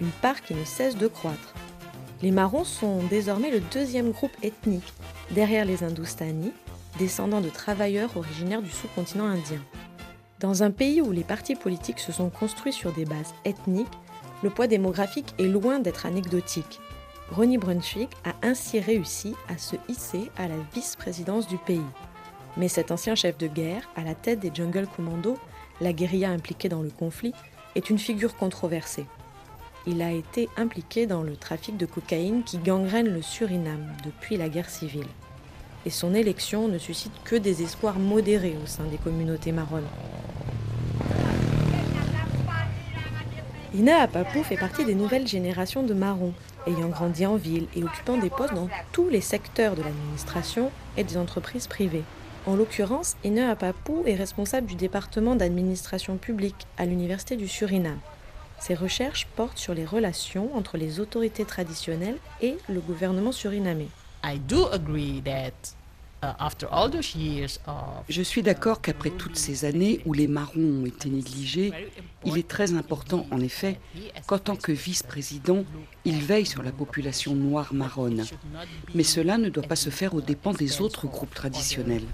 une 0.00 0.10
part 0.10 0.42
qui 0.42 0.54
ne 0.54 0.64
cesse 0.64 0.96
de 0.96 1.06
croître. 1.06 1.54
Les 2.22 2.30
marrons 2.30 2.64
sont 2.64 3.02
désormais 3.04 3.50
le 3.50 3.60
deuxième 3.60 4.10
groupe 4.10 4.36
ethnique, 4.42 4.92
derrière 5.30 5.64
les 5.64 5.84
Hindoustani, 5.84 6.52
descendants 6.98 7.40
de 7.40 7.48
travailleurs 7.48 8.16
originaires 8.16 8.62
du 8.62 8.70
sous-continent 8.70 9.26
indien. 9.26 9.60
Dans 10.40 10.62
un 10.62 10.70
pays 10.70 11.00
où 11.00 11.12
les 11.12 11.24
partis 11.24 11.54
politiques 11.54 12.00
se 12.00 12.12
sont 12.12 12.28
construits 12.28 12.72
sur 12.72 12.92
des 12.92 13.04
bases 13.04 13.34
ethniques, 13.44 13.86
le 14.42 14.50
poids 14.50 14.66
démographique 14.66 15.34
est 15.38 15.48
loin 15.48 15.78
d'être 15.78 16.06
anecdotique. 16.06 16.80
Ronnie 17.34 17.58
Brunswick 17.58 18.10
a 18.24 18.46
ainsi 18.46 18.78
réussi 18.78 19.34
à 19.48 19.58
se 19.58 19.74
hisser 19.88 20.30
à 20.36 20.46
la 20.46 20.54
vice-présidence 20.72 21.48
du 21.48 21.58
pays. 21.58 21.80
Mais 22.56 22.68
cet 22.68 22.92
ancien 22.92 23.16
chef 23.16 23.36
de 23.38 23.48
guerre, 23.48 23.90
à 23.96 24.04
la 24.04 24.14
tête 24.14 24.38
des 24.38 24.52
Jungle 24.54 24.86
Commando, 24.86 25.36
la 25.80 25.92
guérilla 25.92 26.30
impliquée 26.30 26.68
dans 26.68 26.82
le 26.82 26.90
conflit, 26.90 27.32
est 27.74 27.90
une 27.90 27.98
figure 27.98 28.36
controversée. 28.36 29.06
Il 29.84 30.00
a 30.00 30.12
été 30.12 30.48
impliqué 30.56 31.06
dans 31.06 31.24
le 31.24 31.34
trafic 31.34 31.76
de 31.76 31.86
cocaïne 31.86 32.44
qui 32.44 32.58
gangrène 32.58 33.08
le 33.08 33.20
Suriname 33.20 33.92
depuis 34.04 34.36
la 34.36 34.48
guerre 34.48 34.70
civile. 34.70 35.08
Et 35.86 35.90
son 35.90 36.14
élection 36.14 36.68
ne 36.68 36.78
suscite 36.78 37.20
que 37.24 37.34
des 37.34 37.62
espoirs 37.62 37.98
modérés 37.98 38.56
au 38.62 38.66
sein 38.66 38.84
des 38.84 38.96
communautés 38.96 39.50
marronnes. 39.50 39.88
Ina 43.74 44.02
Apapou 44.02 44.44
fait 44.44 44.56
partie 44.56 44.84
des 44.84 44.94
nouvelles 44.94 45.26
générations 45.26 45.82
de 45.82 45.94
marrons, 45.94 46.32
ayant 46.66 46.88
grandi 46.88 47.26
en 47.26 47.36
ville 47.36 47.66
et 47.74 47.84
occupant 47.84 48.16
des 48.16 48.30
postes 48.30 48.54
dans 48.54 48.68
tous 48.92 49.08
les 49.08 49.20
secteurs 49.20 49.76
de 49.76 49.82
l'administration 49.82 50.70
et 50.96 51.04
des 51.04 51.16
entreprises 51.16 51.66
privées. 51.66 52.04
En 52.46 52.56
l'occurrence, 52.56 53.16
Ina 53.24 53.50
Apapou 53.50 54.02
est 54.06 54.14
responsable 54.14 54.66
du 54.66 54.74
département 54.74 55.34
d'administration 55.34 56.16
publique 56.16 56.66
à 56.76 56.84
l'Université 56.84 57.36
du 57.36 57.48
Suriname. 57.48 58.00
Ses 58.60 58.74
recherches 58.74 59.26
portent 59.36 59.58
sur 59.58 59.74
les 59.74 59.84
relations 59.84 60.50
entre 60.56 60.76
les 60.76 61.00
autorités 61.00 61.44
traditionnelles 61.44 62.18
et 62.40 62.56
le 62.68 62.80
gouvernement 62.80 63.32
surinamais. 63.32 63.88
Je 68.08 68.22
suis 68.22 68.42
d'accord 68.42 68.80
qu'après 68.80 69.10
toutes 69.10 69.36
ces 69.36 69.64
années 69.64 70.00
où 70.06 70.12
les 70.12 70.26
marrons 70.26 70.82
ont 70.82 70.86
été 70.86 71.08
négligés, 71.08 71.72
il 72.24 72.38
est 72.38 72.48
très 72.48 72.74
important, 72.74 73.26
en 73.30 73.40
effet, 73.40 73.78
qu'en 74.26 74.38
tant 74.38 74.56
que 74.56 74.72
vice-président, 74.72 75.64
il 76.04 76.20
veille 76.22 76.46
sur 76.46 76.62
la 76.62 76.72
population 76.72 77.34
noire 77.34 77.74
marronne. 77.74 78.24
Mais 78.94 79.02
cela 79.02 79.38
ne 79.38 79.48
doit 79.48 79.62
pas 79.64 79.76
se 79.76 79.90
faire 79.90 80.14
aux 80.14 80.20
dépens 80.20 80.52
des 80.52 80.80
autres 80.80 81.06
groupes 81.06 81.34
traditionnels. 81.34 82.04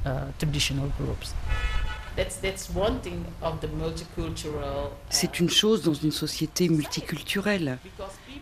C'est 5.11 5.41
une 5.41 5.51
chose 5.51 5.83
dans 5.83 5.95
une 5.95 6.11
société 6.11 6.69
multiculturelle, 6.69 7.79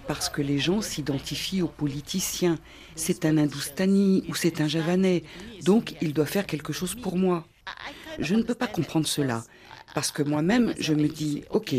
parce 0.06 0.28
que 0.28 0.42
les 0.42 0.58
gens 0.58 0.80
s'identifient 0.80 1.62
aux 1.62 1.68
politiciens. 1.68 2.58
C'est 2.96 3.24
un 3.24 3.36
Hindoustani 3.36 4.24
ou 4.28 4.34
c'est 4.34 4.60
un 4.60 4.68
Javanais, 4.68 5.22
donc 5.62 5.94
il 6.00 6.12
doit 6.12 6.26
faire 6.26 6.46
quelque 6.46 6.72
chose 6.72 6.94
pour 6.94 7.16
moi. 7.16 7.46
Je 8.18 8.34
ne 8.34 8.42
peux 8.42 8.54
pas 8.54 8.66
comprendre 8.66 9.06
cela, 9.06 9.44
parce 9.94 10.10
que 10.10 10.22
moi-même, 10.22 10.74
je 10.78 10.94
me 10.94 11.06
dis, 11.06 11.44
ok, 11.50 11.74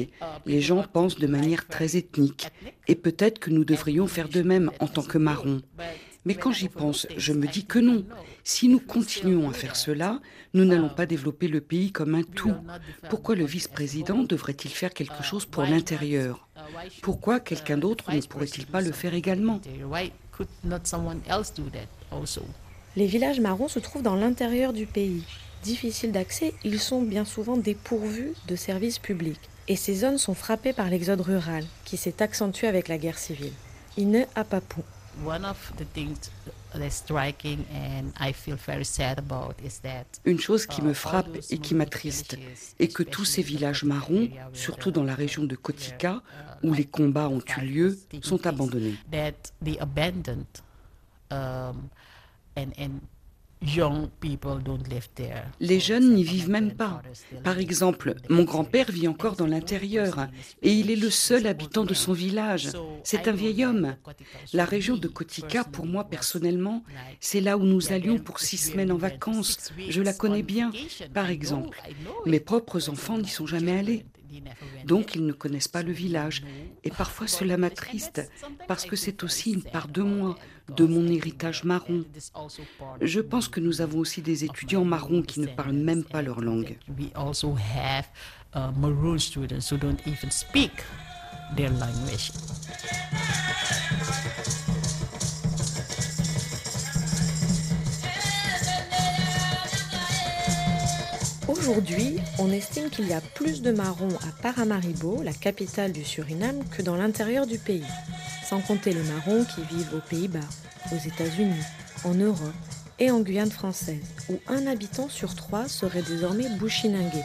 les 0.46 0.62
gens 0.62 0.84
pensent 0.84 1.18
de 1.18 1.27
manière 1.27 1.68
très 1.68 1.98
ethnique, 1.98 2.48
et 2.88 2.96
peut-être 2.96 3.39
que 3.39 3.50
nous 3.50 3.65
devrions 3.65 4.08
faire 4.08 4.29
de 4.29 4.41
même 4.41 4.72
en 4.79 4.88
tant 4.88 5.03
que 5.03 5.18
marrons. 5.18 5.62
Mais 6.26 6.36
quand 6.36 6.52
j'y 6.52 6.70
pense, 6.70 7.08
je 7.18 7.34
me 7.34 7.48
dis 7.48 7.66
que 7.66 7.80
non. 7.80 8.04
Si 8.44 8.68
nous 8.68 8.80
continuons 8.80 9.50
à 9.50 9.54
faire 9.54 9.76
cela, 9.76 10.20
nous 10.54 10.66
n'allons 10.66 10.90
pas 10.90 11.06
développer 11.06 11.48
le 11.48 11.62
pays 11.62 11.92
comme 11.92 12.16
un 12.16 12.24
tout. 12.24 12.54
Pourquoi 13.10 13.36
le 13.36 13.46
vice-président 13.46 14.24
devrait-il 14.24 14.72
faire 14.72 14.94
quelque 14.94 15.24
chose 15.24 15.46
pour 15.46 15.64
l'intérieur? 15.64 16.48
Pourquoi 17.02 17.40
quelqu'un 17.40 17.78
d'autre 17.78 18.14
ne 18.14 18.22
pourrait-il 18.22 18.66
pas 18.66 18.82
le 18.82 18.92
faire 18.92 19.14
également? 19.14 19.62
Les 22.96 23.06
villages 23.06 23.40
marrons 23.40 23.68
se 23.68 23.80
trouvent 23.80 24.04
dans 24.04 24.16
l'intérieur 24.16 24.74
du 24.74 24.86
pays. 24.86 25.24
Difficiles 25.64 26.12
d'accès, 26.12 26.54
ils 26.64 26.80
sont 26.80 27.02
bien 27.02 27.26
souvent 27.26 27.58
dépourvus 27.58 28.34
de 28.48 28.56
services 28.56 29.00
publics. 29.00 29.50
Et 29.68 29.76
ces 29.76 29.94
zones 29.94 30.18
sont 30.18 30.34
frappées 30.34 30.74
par 30.74 30.90
l'exode 30.90 31.22
rural, 31.22 31.64
qui 31.86 31.98
s'est 31.98 32.24
accentué 32.24 32.68
avec 32.68 32.88
la 32.88 32.98
guerre 32.98 33.20
civile. 33.20 33.54
Ine 33.98 34.26
Apapou. 34.36 34.84
Une 40.25 40.39
chose 40.39 40.66
qui 40.66 40.82
me 40.82 40.94
frappe 40.94 41.38
et 41.50 41.58
qui 41.58 41.75
m'attriste 41.75 42.38
est 42.80 42.94
que 42.94 43.04
tous 43.04 43.25
ces 43.25 43.42
villages 43.42 43.84
marrons, 43.84 44.30
surtout 44.54 44.92
dans 44.92 45.04
la 45.04 45.16
région 45.16 45.44
de 45.44 45.56
Kotika, 45.56 46.22
où 46.63 46.74
les 46.74 46.86
combats 46.86 47.30
ont 47.30 47.42
eu 47.58 47.62
lieu, 47.62 48.00
sont 48.22 48.46
abandonnés. 48.46 48.96
Les 55.60 55.80
jeunes 55.80 56.13
n'y 56.13 56.24
vivent 56.24 56.50
même 56.50 56.74
pas. 56.74 57.01
Par 57.44 57.60
exemple, 57.60 58.16
mon 58.30 58.44
grand-père 58.44 58.89
vit 58.89 59.08
encore 59.08 59.36
dans 59.36 59.48
l'intérieur 59.48 60.28
et 60.62 60.72
il 60.72 60.89
est 60.89 60.96
le 60.96 61.10
seul 61.10 61.46
habitant 61.46 61.84
de 61.84 61.94
son 61.94 62.13
village. 62.13 62.70
C'est 63.04 63.28
un 63.28 63.34
vieil 63.34 63.66
homme. 63.66 63.96
La 64.54 64.63
région 64.63 64.96
de 64.96 65.08
Kotika, 65.08 65.66
pour 65.66 65.86
moi 65.86 66.06
personnellement, 66.06 66.84
c'est 67.20 67.42
là 67.42 67.58
où 67.58 67.63
nous 67.63 67.92
allions 67.92 68.18
pour 68.18 68.39
six 68.39 68.58
semaines 68.58 68.92
en 68.92 68.98
vacances. 68.98 69.72
Je 69.89 70.01
la 70.01 70.13
connais 70.13 70.44
bien, 70.44 70.72
par 71.13 71.30
exemple. 71.30 71.82
Mes 72.25 72.39
propres 72.39 72.89
enfants 72.89 73.18
n'y 73.18 73.28
sont 73.28 73.48
jamais 73.48 73.78
allés. 73.78 74.06
Donc 74.86 75.15
ils 75.15 75.25
ne 75.25 75.33
connaissent 75.33 75.67
pas 75.67 75.83
le 75.83 75.91
village. 75.91 76.43
Et 76.83 76.91
parfois 76.91 77.27
cela 77.27 77.57
m'attriste, 77.57 78.29
parce 78.67 78.86
que 78.86 78.95
c'est 78.95 79.24
aussi 79.24 79.51
une 79.53 79.63
part 79.63 79.88
de 79.88 80.01
moi, 80.01 80.38
de 80.75 80.86
mon 80.86 81.07
héritage 81.07 81.63
marron. 81.63 82.05
Je 83.01 83.19
pense 83.19 83.48
que 83.48 83.59
nous 83.59 83.81
avons 83.81 84.00
aussi 84.00 84.21
des 84.21 84.45
étudiants 84.45 84.86
marrons 84.86 85.21
qui 85.21 85.39
ne 85.39 85.48
parlent 85.48 85.74
même 85.74 86.03
pas 86.03 86.21
leur 86.21 86.41
langue. 86.41 86.77
Aujourd'hui, 101.60 102.16
on 102.38 102.51
estime 102.54 102.89
qu'il 102.89 103.10
y 103.10 103.13
a 103.13 103.20
plus 103.20 103.62
de 103.62 103.72
marrons 103.72 104.16
à 104.22 104.42
Paramaribo, 104.42 105.22
la 105.22 105.34
capitale 105.34 105.92
du 105.92 106.06
Suriname, 106.06 106.63
que 106.70 106.82
dans 106.82 106.96
l'intérieur 106.96 107.46
du 107.46 107.58
pays. 107.58 107.84
Sans 108.48 108.62
compter 108.62 108.94
les 108.94 109.04
marrons 109.04 109.44
qui 109.44 109.62
vivent 109.75 109.94
aux 109.94 110.10
Pays-Bas, 110.10 110.39
aux 110.94 111.08
États-Unis, 111.08 111.62
en 112.06 112.13
Europe 112.13 112.54
et 112.98 113.12
en 113.12 113.20
Guyane 113.20 113.51
française, 113.51 114.06
où 114.30 114.39
un 114.48 114.68
habitant 114.68 115.10
sur 115.10 115.36
trois 115.36 115.68
serait 115.68 116.01
désormais 116.01 116.48
bushinangué. 116.58 117.24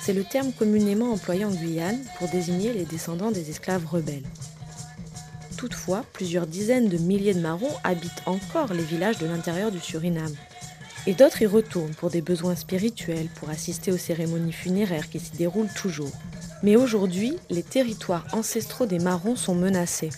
C'est 0.00 0.14
le 0.14 0.24
terme 0.24 0.52
communément 0.52 1.12
employé 1.12 1.44
en 1.44 1.52
Guyane 1.52 2.00
pour 2.18 2.28
désigner 2.28 2.72
les 2.72 2.86
descendants 2.86 3.30
des 3.30 3.50
esclaves 3.50 3.86
rebelles. 3.86 4.26
Toutefois, 5.58 6.02
plusieurs 6.14 6.46
dizaines 6.46 6.88
de 6.88 6.98
milliers 6.98 7.34
de 7.34 7.40
marrons 7.40 7.76
habitent 7.84 8.22
encore 8.24 8.72
les 8.72 8.84
villages 8.84 9.18
de 9.18 9.26
l'intérieur 9.26 9.70
du 9.70 9.80
Suriname, 9.80 10.34
et 11.06 11.14
d'autres 11.14 11.42
y 11.42 11.46
retournent 11.46 11.94
pour 11.94 12.10
des 12.10 12.22
besoins 12.22 12.56
spirituels, 12.56 13.28
pour 13.36 13.50
assister 13.50 13.92
aux 13.92 13.98
cérémonies 13.98 14.52
funéraires 14.52 15.08
qui 15.08 15.20
s'y 15.20 15.32
déroulent 15.32 15.72
toujours. 15.74 16.12
Mais 16.62 16.76
aujourd'hui, 16.76 17.36
les 17.50 17.62
territoires 17.62 18.26
ancestraux 18.32 18.86
des 18.86 18.98
Marrons 18.98 19.36
sont 19.36 19.54
menacés. 19.54 20.10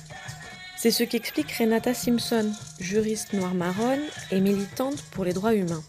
C'est 0.76 0.90
ce 0.92 1.02
qu'explique 1.02 1.52
Renata 1.52 1.92
Simpson, 1.92 2.52
juriste 2.78 3.32
noire 3.32 3.54
marronne 3.54 4.04
et 4.30 4.40
militante 4.40 5.02
pour 5.10 5.24
les 5.24 5.32
droits 5.32 5.54
humains. 5.54 5.82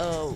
Uh, 0.00 0.34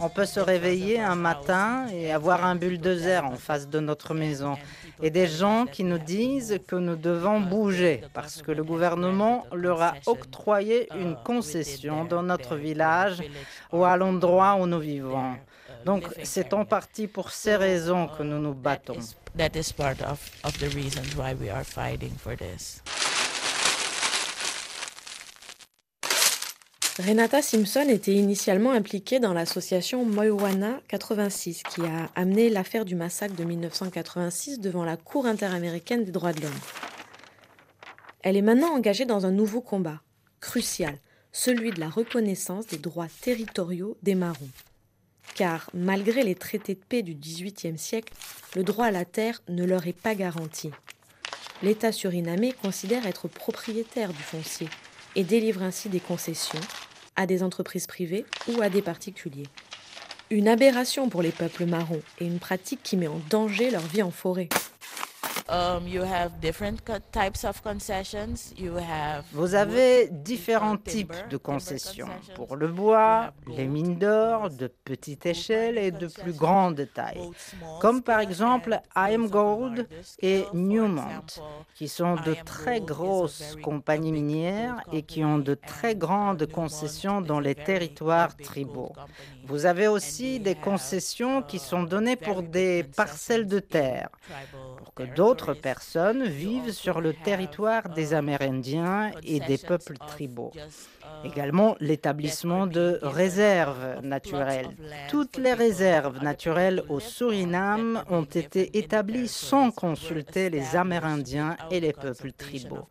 On 0.00 0.08
peut 0.08 0.24
se 0.24 0.40
réveiller 0.40 0.98
un 1.00 1.14
matin 1.14 1.86
et 1.92 2.10
avoir 2.10 2.44
un 2.44 2.54
bulldozer 2.54 3.22
en 3.24 3.36
face 3.36 3.68
de 3.68 3.80
notre 3.80 4.14
maison 4.14 4.56
et 5.02 5.10
des 5.10 5.26
gens 5.26 5.66
qui 5.66 5.84
nous 5.84 5.98
disent 5.98 6.58
que 6.66 6.76
nous 6.76 6.96
devons 6.96 7.40
bouger 7.40 8.02
parce 8.14 8.40
que 8.40 8.50
le 8.50 8.64
gouvernement 8.64 9.44
leur 9.52 9.82
a 9.82 9.94
octroyé 10.06 10.88
une 10.96 11.16
concession 11.22 12.06
dans 12.06 12.22
notre 12.22 12.56
village 12.56 13.22
ou 13.72 13.84
à 13.84 13.96
l'endroit 13.98 14.54
où 14.54 14.66
nous 14.66 14.80
vivons. 14.80 15.34
Donc 15.84 16.04
c'est 16.22 16.54
en 16.54 16.64
partie 16.64 17.08
pour 17.08 17.30
ces 17.30 17.56
raisons 17.56 18.08
que 18.08 18.22
nous 18.22 18.38
nous 18.38 18.54
battons. 18.54 18.96
Renata 26.98 27.40
Simpson 27.40 27.86
était 27.88 28.12
initialement 28.12 28.72
impliquée 28.72 29.18
dans 29.18 29.32
l'association 29.32 30.04
Moiwana 30.04 30.78
86 30.88 31.62
qui 31.62 31.80
a 31.80 32.10
amené 32.14 32.50
l'affaire 32.50 32.84
du 32.84 32.94
massacre 32.94 33.34
de 33.34 33.44
1986 33.44 34.60
devant 34.60 34.84
la 34.84 34.98
Cour 34.98 35.24
interaméricaine 35.24 36.04
des 36.04 36.12
droits 36.12 36.34
de 36.34 36.42
l'homme. 36.42 36.60
Elle 38.20 38.36
est 38.36 38.42
maintenant 38.42 38.74
engagée 38.74 39.06
dans 39.06 39.24
un 39.24 39.30
nouveau 39.30 39.62
combat, 39.62 40.02
crucial, 40.40 40.98
celui 41.32 41.70
de 41.70 41.80
la 41.80 41.88
reconnaissance 41.88 42.66
des 42.66 42.76
droits 42.76 43.08
territoriaux 43.22 43.96
des 44.02 44.14
Marrons. 44.14 44.50
Car 45.34 45.70
malgré 45.72 46.22
les 46.22 46.34
traités 46.34 46.74
de 46.74 46.84
paix 46.86 47.00
du 47.00 47.14
XVIIIe 47.14 47.78
siècle, 47.78 48.12
le 48.54 48.64
droit 48.64 48.84
à 48.84 48.90
la 48.90 49.06
terre 49.06 49.40
ne 49.48 49.64
leur 49.64 49.86
est 49.86 49.98
pas 49.98 50.14
garanti. 50.14 50.70
L'État 51.62 51.90
surinamé 51.90 52.52
considère 52.52 53.06
être 53.06 53.28
propriétaire 53.28 54.12
du 54.12 54.22
foncier 54.22 54.68
et 55.16 55.24
délivre 55.24 55.62
ainsi 55.62 55.88
des 55.88 56.00
concessions 56.00 56.60
à 57.16 57.26
des 57.26 57.42
entreprises 57.42 57.86
privées 57.86 58.24
ou 58.48 58.62
à 58.62 58.68
des 58.68 58.82
particuliers. 58.82 59.46
Une 60.30 60.48
aberration 60.48 61.08
pour 61.08 61.20
les 61.22 61.30
peuples 61.30 61.66
marrons 61.66 62.00
et 62.18 62.24
une 62.24 62.38
pratique 62.38 62.82
qui 62.82 62.96
met 62.96 63.08
en 63.08 63.20
danger 63.28 63.70
leur 63.70 63.82
vie 63.82 64.02
en 64.02 64.10
forêt. 64.10 64.48
Vous 69.32 69.54
avez 69.54 70.08
différents 70.10 70.76
types 70.76 71.14
de 71.30 71.36
concessions. 71.36 72.08
pour 72.34 72.56
le 72.56 72.68
bois, 72.68 73.32
les 73.46 73.66
mines 73.66 73.98
d'or 73.98 74.50
de 74.50 74.68
petite 74.84 75.26
échelle 75.26 75.78
et 75.78 75.90
de 75.90 76.06
plus 76.06 76.32
grande 76.32 76.86
taille, 76.94 77.30
comme 77.80 78.02
par 78.02 78.20
exemple 78.20 78.80
IM 78.94 79.28
Gold 79.28 79.88
et 80.20 80.44
Newmont, 80.54 81.26
qui 81.74 81.88
sont 81.88 82.16
de 82.16 82.34
très 82.44 82.80
grosses 82.80 83.56
compagnies 83.62 84.12
minières 84.12 84.80
et 84.92 85.02
qui 85.02 85.24
ont 85.24 85.38
de 85.38 85.54
très 85.54 85.94
grandes 85.94 86.46
concessions 86.46 87.20
dans 87.20 87.40
les 87.40 87.54
territoires 87.54 88.36
tribaux. 88.36 88.92
Vous 89.44 89.66
avez 89.66 89.88
aussi 89.88 90.40
des 90.40 90.54
concessions 90.54 91.42
qui 91.42 91.58
sont 91.58 91.82
données 91.82 92.16
pour 92.16 92.42
des 92.42 92.84
parcelles 92.84 93.46
de 93.46 93.58
terre, 93.58 94.08
pour 94.78 94.94
que 94.94 95.02
d'autres 95.02 95.31
personnes 95.60 96.24
vivent 96.24 96.72
sur 96.72 97.00
le 97.00 97.12
territoire 97.12 97.88
des 97.88 98.14
Amérindiens 98.14 99.10
et 99.24 99.40
des 99.40 99.58
peuples 99.58 99.96
tribaux. 99.98 100.52
Également 101.24 101.76
l'établissement 101.80 102.66
de 102.66 102.98
réserves 103.02 104.00
naturelles. 104.02 104.70
Toutes 105.10 105.36
les 105.36 105.52
réserves 105.52 106.22
naturelles 106.22 106.82
au 106.88 107.00
Suriname 107.00 108.02
ont 108.10 108.24
été 108.24 108.78
établies 108.78 109.28
sans 109.28 109.70
consulter 109.70 110.50
les 110.50 110.76
Amérindiens 110.76 111.56
et 111.70 111.80
les 111.80 111.92
peuples 111.92 112.32
tribaux. 112.32 112.88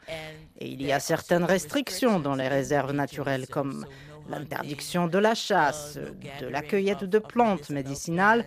Et 0.59 0.67
il 0.67 0.81
y 0.81 0.91
a 0.91 0.99
certaines 0.99 1.43
restrictions 1.43 2.19
dans 2.19 2.35
les 2.35 2.47
réserves 2.47 2.93
naturelles 2.93 3.47
comme 3.47 3.85
l'interdiction 4.31 5.07
de 5.07 5.17
la 5.17 5.35
chasse, 5.35 5.99
de 6.41 6.47
la 6.47 6.61
cueillette 6.61 7.03
de 7.03 7.19
plantes 7.19 7.69
médicinales, 7.69 8.45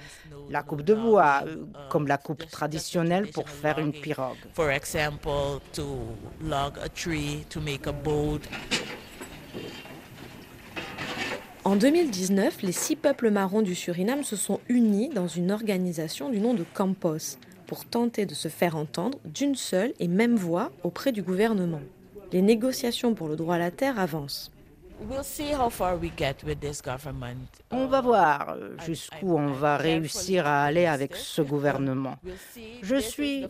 la 0.51 0.63
coupe 0.63 0.83
de 0.83 0.95
bois, 0.95 1.43
euh, 1.47 1.65
comme 1.91 2.07
la 2.07 2.19
coupe 2.19 2.47
traditionnelle 2.51 3.29
pour 3.29 3.49
faire 3.49 3.79
une 3.79 3.93
pirogue. 3.93 4.37
En 11.65 11.77
2019, 11.77 12.63
les 12.63 12.73
six 12.73 12.97
peuples 12.97 13.31
marrons 13.31 13.63
du 13.63 13.75
Suriname 13.75 14.23
se 14.23 14.37
sont 14.37 14.61
unis 14.69 15.09
dans 15.09 15.29
une 15.29 15.51
organisation 15.51 16.29
du 16.29 16.39
nom 16.39 16.53
de 16.53 16.65
Campos 16.75 17.39
pour 17.67 17.87
tenter 17.87 18.27
de 18.27 18.35
se 18.35 18.49
faire 18.49 18.77
entendre 18.77 19.19
d'une 19.25 19.55
seule 19.55 19.95
et 19.99 20.09
même 20.09 20.37
voix 20.37 20.73
auprès 20.83 21.13
du 21.13 21.23
gouvernement. 21.23 21.81
Les 22.33 22.43
négociations 22.43 23.15
pour 23.15 23.29
le 23.29 23.37
droit 23.37 23.55
à 23.55 23.59
la 23.59 23.71
terre 23.71 23.99
avancent. 23.99 24.51
On 27.71 27.87
va 27.87 28.01
voir 28.01 28.51
euh, 28.51 28.77
jusqu'où 28.85 29.37
on 29.37 29.53
va 29.53 29.77
réussir 29.77 30.47
à 30.47 30.65
aller 30.65 30.87
avec 30.87 31.17
ce 31.17 31.43
gouvernement. 31.43 32.17
Je 32.83 32.97
suis 32.97 33.47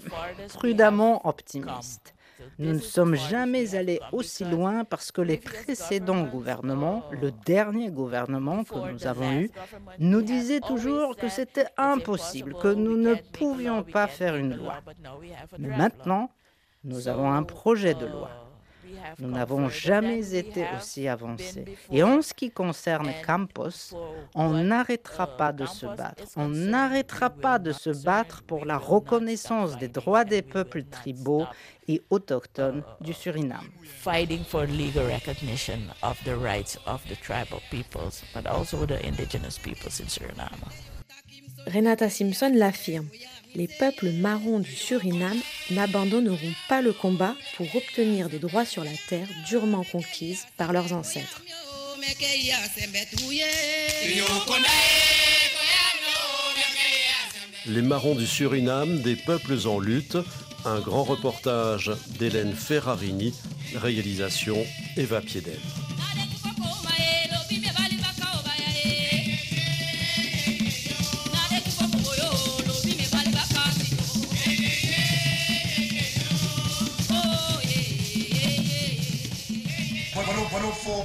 prudemment 0.54 1.26
optimiste. 1.26 2.14
Nous 2.58 2.72
ne 2.72 2.78
sommes 2.78 3.14
jamais 3.14 3.74
allés 3.74 4.00
aussi 4.12 4.44
loin 4.44 4.84
parce 4.84 5.12
que 5.12 5.20
les 5.20 5.36
précédents 5.38 6.24
gouvernements, 6.24 7.04
le 7.10 7.30
dernier 7.30 7.90
gouvernement 7.90 8.64
que 8.64 8.92
nous 8.92 9.06
avons 9.06 9.32
eu, 9.32 9.50
nous 9.98 10.22
disaient 10.22 10.60
toujours 10.60 11.16
que 11.16 11.28
c'était 11.28 11.66
impossible, 11.76 12.54
que 12.54 12.68
nous 12.68 12.96
ne 12.96 13.14
pouvions 13.14 13.82
pas 13.82 14.06
faire 14.06 14.36
une 14.36 14.56
loi. 14.56 14.76
Mais 15.58 15.76
maintenant, 15.76 16.30
nous 16.84 17.08
avons 17.08 17.30
un 17.32 17.42
projet 17.42 17.94
de 17.94 18.06
loi. 18.06 18.43
Nous 19.18 19.30
n'avons 19.30 19.68
jamais 19.68 20.34
été 20.34 20.64
aussi 20.76 21.08
avancés. 21.08 21.64
Et 21.90 22.02
en 22.02 22.22
ce 22.22 22.34
qui 22.34 22.50
concerne 22.50 23.10
Campos, 23.26 23.94
on 24.34 24.50
n'arrêtera 24.50 25.26
pas 25.36 25.52
de 25.52 25.66
se 25.66 25.86
battre. 25.86 26.24
On 26.36 26.48
n'arrêtera 26.48 27.30
pas 27.30 27.58
de 27.58 27.72
se 27.72 27.90
battre 27.90 28.42
pour 28.42 28.64
la 28.64 28.78
reconnaissance 28.78 29.76
des 29.78 29.88
droits 29.88 30.24
des 30.24 30.42
peuples 30.42 30.84
tribaux 30.84 31.46
et 31.88 32.02
autochtones 32.10 32.82
du 33.00 33.12
Suriname. 33.12 33.68
Fighting 33.82 34.44
for 34.44 34.66
legal 34.66 35.06
recognition 35.06 35.78
of 36.02 36.18
the 36.24 36.36
rights 36.36 36.78
of 36.86 37.02
the 37.08 37.16
tribal 37.20 37.60
peoples, 37.70 38.22
but 38.34 38.46
also 38.46 38.86
the 38.86 39.04
indigenous 39.04 39.58
peoples 39.58 40.00
in 40.00 40.08
Suriname. 40.08 40.64
Renata 41.66 42.10
Simpson 42.10 42.52
l'affirme 42.54 43.08
les 43.54 43.68
peuples 43.68 44.10
marrons 44.10 44.58
du 44.58 44.74
Suriname 44.74 45.40
n'abandonneront 45.70 46.54
pas 46.68 46.82
le 46.82 46.92
combat 46.92 47.34
pour 47.56 47.66
obtenir 47.74 48.28
des 48.28 48.38
droits 48.38 48.64
sur 48.64 48.84
la 48.84 48.90
terre 49.08 49.28
durement 49.48 49.84
conquise 49.84 50.44
par 50.56 50.72
leurs 50.72 50.92
ancêtres. 50.92 51.42
Les 57.66 57.82
marrons 57.82 58.14
du 58.14 58.26
Suriname, 58.26 59.00
des 59.02 59.16
peuples 59.16 59.66
en 59.66 59.78
lutte, 59.78 60.18
un 60.64 60.80
grand 60.80 61.04
reportage 61.04 61.92
d'Hélène 62.18 62.54
Ferrarini, 62.54 63.34
réalisation 63.74 64.56
Eva 64.96 65.20
Piedel. 65.20 65.58